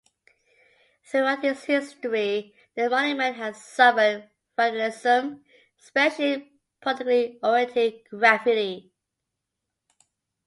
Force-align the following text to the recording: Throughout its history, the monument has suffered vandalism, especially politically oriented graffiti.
Throughout 1.03 1.43
its 1.45 1.65
history, 1.65 2.55
the 2.73 2.89
monument 2.89 3.35
has 3.35 3.63
suffered 3.63 4.31
vandalism, 4.55 5.45
especially 5.79 6.53
politically 6.81 7.37
oriented 7.43 8.01
graffiti. 8.09 8.91